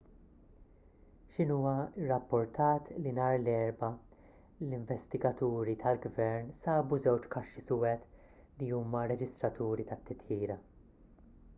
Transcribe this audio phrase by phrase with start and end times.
[1.33, 1.73] xinhua
[2.05, 3.89] rrappurtat li nhar l-erbgħa
[4.67, 8.09] l-investigaturi tal-gvern sabu żewġ kaxxi suwed'
[8.63, 10.59] li huma r-reġistraturi tat-titjira